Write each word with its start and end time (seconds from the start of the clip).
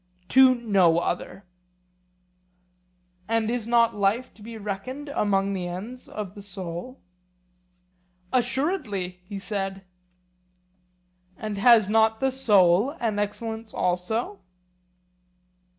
To 0.29 0.55
no 0.55 0.97
other. 0.97 1.43
And 3.27 3.51
is 3.51 3.67
not 3.67 3.93
life 3.93 4.33
to 4.33 4.41
be 4.41 4.57
reckoned 4.57 5.09
among 5.09 5.53
the 5.53 5.67
ends 5.67 6.07
of 6.09 6.33
the 6.33 6.41
soul? 6.41 6.99
Assuredly, 8.33 9.19
he 9.23 9.37
said. 9.37 9.83
And 11.37 11.59
has 11.59 11.87
not 11.87 12.19
the 12.19 12.31
soul 12.31 12.97
an 12.99 13.19
excellence 13.19 13.75
also? 13.75 14.39